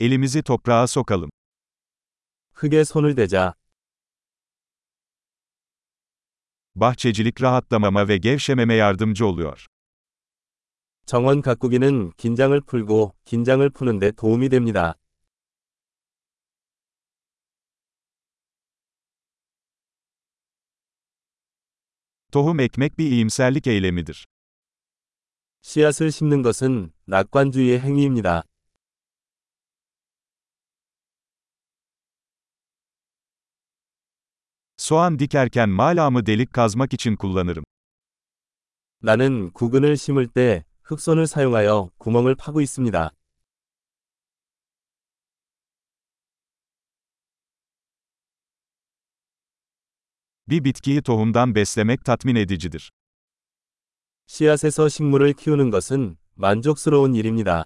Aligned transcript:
Elimizi 0.00 0.42
toprağa 0.42 0.86
sokalım. 0.86 1.30
흙에 2.54 2.84
손을 2.84 3.14
대자. 3.16 3.54
Bahçecilik 6.74 7.42
rahatlamama 7.42 8.08
ve 8.08 8.16
gevşememe 8.16 8.74
yardımcı 8.74 9.26
oluyor. 9.26 9.66
정원 11.06 11.42
가꾸기는 11.42 12.12
긴장을 12.16 12.60
풀고 12.60 13.14
긴장을 13.24 13.68
푸는데 13.70 14.12
도움이 14.12 14.48
됩니다. 14.48 14.94
Tohum 22.32 22.60
ekmek 22.60 22.98
bir 22.98 23.10
iyimserlik 23.10 23.66
eylemidir. 23.66 24.24
씨앗을 25.62 26.12
심는 26.12 26.42
것은 26.42 26.92
낙관주의의 27.06 27.80
행위입니다. 27.80 28.44
Soğan 34.77 35.19
dikerken 35.19 35.69
malamı 35.69 36.25
delik 36.25 36.53
kazmak 36.53 36.93
için 36.93 37.15
kullanırım. 37.15 37.63
나는 39.01 39.51
구근을 39.51 39.97
심을 39.97 40.27
때 40.27 40.63
흑손을 40.83 41.27
사용하여 41.27 41.89
구멍을 41.97 42.35
파고 42.35 42.61
있습니다. 42.61 43.11
Bir 50.47 50.63
bitkiyi 50.63 51.01
tohumdan 51.01 51.55
beslemek 51.55 52.05
tatmin 52.05 52.35
edicidir. 52.35 52.89
씨앗에서 54.27 54.89
식물을 54.89 55.33
키우는 55.33 55.69
것은 55.69 56.17
만족스러운 56.35 57.15
일입니다. 57.15 57.65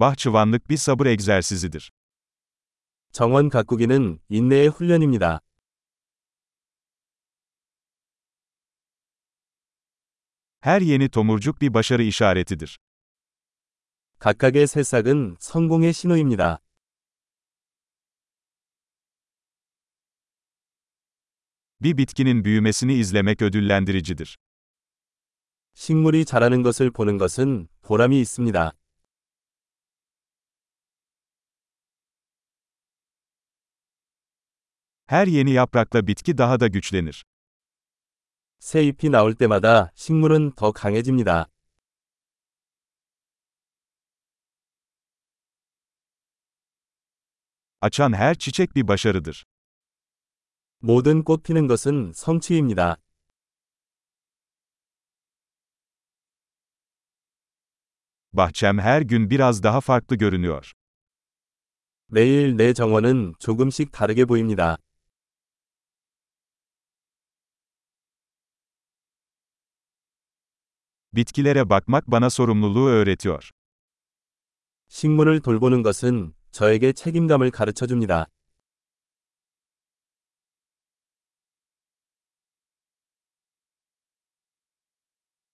Bahçıvanlık 0.00 0.70
bir 0.70 0.76
sabır 0.76 1.06
egzersizidir. 1.06 1.92
정원 3.12 3.48
가꾸기는 3.48 4.20
인내의 4.28 4.68
훈련입니다. 4.68 5.40
Her 10.60 10.80
yeni 10.80 11.08
tomurcuk 11.08 11.60
bir 11.60 11.74
başarı 11.74 12.02
işaretidir. 12.02 12.78
각각의 14.18 14.66
새싹은 14.66 15.36
성공의 15.40 15.92
신호입니다. 15.94 16.58
Bir 21.80 21.96
bitkinin 21.98 22.44
büyümesini 22.44 22.94
izlemek 22.94 23.42
ödüllendiricidir. 23.42 24.36
식물이 25.74 26.24
자라는 26.24 26.62
것을 26.62 26.90
보는 26.90 27.18
것은 27.18 27.68
보람이 27.82 28.20
있습니다. 28.20 28.72
Her 35.10 35.26
yeni 35.26 35.50
yaprakla 35.50 36.06
bitki 36.06 36.38
daha 36.38 36.60
da 36.60 36.66
güçlenir. 36.66 37.24
새 38.58 38.82
잎이 38.82 39.10
나올 39.10 39.34
때마다 39.34 39.92
식물은 39.94 40.52
더 40.52 40.72
강해집니다. 40.72 41.46
Açan 47.80 48.12
her 48.12 48.34
çiçek 48.34 48.74
bir 48.74 48.88
başarıdır. 48.88 49.46
모든 50.80 51.22
꽃 51.22 51.44
피는 51.44 51.66
것은 51.68 52.12
성취입니다. 52.12 52.96
Bahçem 58.32 58.78
her 58.78 59.02
gün 59.02 59.30
biraz 59.30 59.62
daha 59.62 59.80
farklı 59.80 60.16
görünüyor. 60.16 60.72
매일 62.08 62.56
내 62.56 62.72
정원은 62.72 63.34
조금씩 63.38 63.92
다르게 63.92 64.24
보입니다. 64.24 64.78
Bitkilere 71.12 71.70
bakmak 71.70 72.10
bana 72.10 72.30
sorumluluğu 72.30 72.88
öğretiyor. 72.88 73.50
식물을 74.88 75.40
돌보는 75.40 75.82
것은 75.82 76.34
저에게 76.52 76.92
책임감을 76.92 77.50
가르쳐 77.50 77.86
줍니다. 77.86 78.26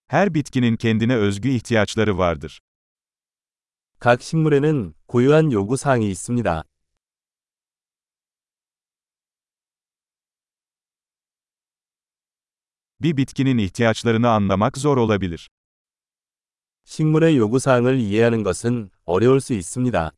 Her 0.08 0.34
bitkinin 0.34 0.76
kendine 0.76 1.16
özgü 1.16 1.48
ihtiyaçları 1.48 2.18
vardır. 2.18 2.60
각 3.98 4.22
식물에는 4.22 4.94
고유한 5.06 5.52
요구 5.52 5.76
사항이 5.76 6.10
있습니다. 6.10 6.64
Bir 13.00 13.16
bitkinin 13.16 13.58
ihtiyaçlarını 13.58 14.30
anlamak 14.30 14.78
zor 14.78 14.96
olabilir. 14.96 15.50
식물의 16.84 17.36
요구 17.36 17.58
사항을 17.58 17.98
이해하는 17.98 18.42
것은 18.42 18.90
어려울 19.04 19.40
수 19.40 19.54
있습니다. 19.54 20.12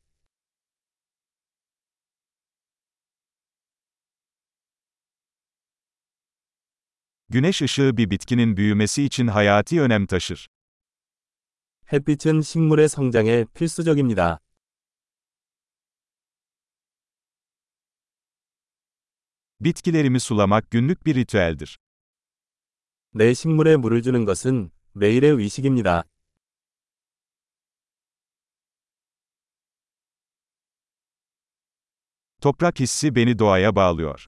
Güneş 7.28 7.62
ışığı 7.62 7.96
bir 7.96 8.10
bitkinin 8.10 8.56
büyümesi 8.56 9.02
için 9.04 9.26
hayati 9.26 9.80
önem 9.80 10.06
taşır. 10.06 10.46
햇빛은 11.92 12.42
식물의 12.42 12.88
성장에 12.88 13.44
필수적입니다. 13.54 14.40
Bitkilerimi 19.60 20.20
sulamak 20.20 20.70
günlük 20.70 21.06
bir 21.06 21.14
ritüeldir. 21.14 21.78
내 23.16 23.32
식물에 23.32 23.76
물을 23.76 24.02
주는 24.02 24.24
것은 24.24 24.70
매일의 24.92 25.30
의식입니다. 25.30 26.02
Toprak 32.40 32.80
hissi 32.80 33.14
beni 33.14 33.38
doğaya 33.38 33.76
bağlıyor. 33.76 34.26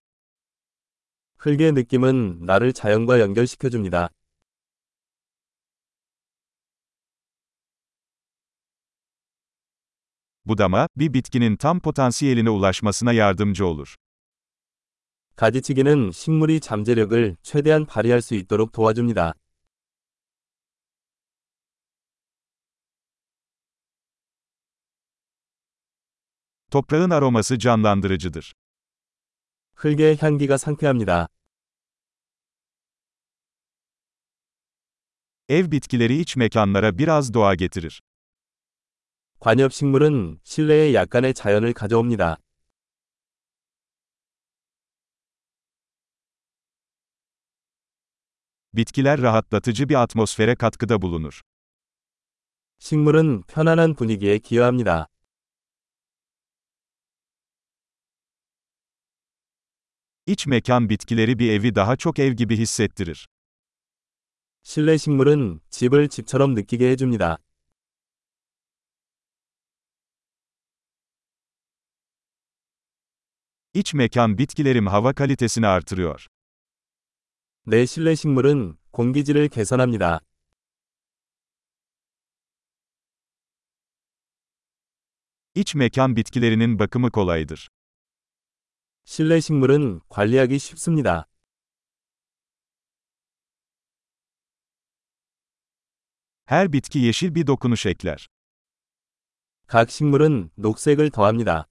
흙의 1.38 1.72
느낌은 1.72 2.46
나를 2.46 2.72
자연과 2.72 3.20
연결시켜 3.20 3.68
줍니다. 3.70 4.08
Budama, 10.44 10.88
bir 10.96 11.12
bitkinin 11.12 11.56
tam 11.56 11.80
potansiyeline 11.80 12.50
ulaşmasına 12.50 13.12
yardımcı 13.12 13.66
olur. 13.66 13.96
가지치기는 15.35 16.11
식물이 16.11 16.59
잠재력을 16.59 17.35
최대한 17.41 17.85
발휘할 17.85 18.21
수 18.21 18.35
있도록 18.35 18.71
도와줍니다. 18.71 19.33
Toprağın 26.71 27.09
aroması 27.09 27.59
canlandırıcıdır. 27.59 28.53
흙의 29.75 30.17
향기가 30.21 30.57
상쾌합니다. 30.57 31.27
Ev 35.49 35.71
bitkileri 35.71 36.19
iç 36.19 36.35
mekanlara 36.37 36.97
biraz 36.97 37.33
doğa 37.33 37.55
getirir. 37.55 38.01
관엽 39.39 39.73
식물은 39.73 40.39
실내에 40.43 40.93
약간의 40.93 41.33
자연을 41.33 41.73
가져옵니다. 41.73 42.37
Bitkiler 48.74 49.22
rahatlatıcı 49.22 49.88
bir 49.88 49.94
atmosfere 49.94 50.54
katkıda 50.56 51.02
bulunur. 51.02 51.40
식물은 52.78 53.42
편안한 53.42 53.94
분위기에 53.94 54.38
기여합니다. 54.38 55.06
İç 60.26 60.46
mekan 60.46 60.88
bitkileri 60.88 61.38
bir 61.38 61.50
evi 61.50 61.74
daha 61.74 61.96
çok 61.96 62.18
ev 62.18 62.32
gibi 62.32 62.56
hissettirir. 62.56 63.26
실내 64.62 64.96
식물은 64.96 65.60
집을 65.70 66.08
집처럼 66.08 66.54
느끼게 66.54 66.90
해줍니다. 66.90 67.38
İç 73.74 73.94
mekan 73.94 74.38
bitkilerim 74.38 74.86
hava 74.86 75.12
kalitesini 75.12 75.66
artırıyor. 75.66 76.26
내 77.64 77.86
실내 77.86 78.14
식물은 78.14 78.78
공기질을 78.92 79.48
개선합니다. 79.48 80.20
İç 85.54 85.74
mekan 85.74 86.16
bitkilerinin 86.16 86.78
bakımı 86.78 87.10
kolaydır. 87.10 87.68
실내 89.04 89.40
식물은 89.40 90.00
관리하기 90.08 90.58
쉽습니다. 90.58 91.28
Her 96.46 96.72
bitki 96.72 96.98
yeşil 96.98 97.34
bir 97.34 97.46
dokunuş 97.46 97.86
ekler. 97.86 98.28
각 99.66 99.90
식물은 99.90 100.50
녹색을 100.56 101.10
더합니다. 101.10 101.68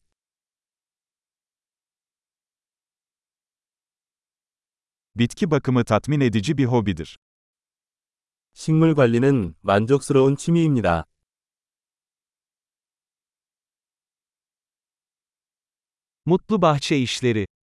Bitki 5.16 5.52
bakımı 5.52 5.86
tatmin 5.86 6.20
edici 6.22 6.58
bir 6.58 6.66
hobidir. 6.66 7.18
식물 8.54 8.96
관리는 8.96 9.56
만족스러운 9.62 10.36
취미입니다. 10.38 11.06
Mutlu 16.26 16.62
bahçe 16.62 16.98
işleri. 16.98 17.46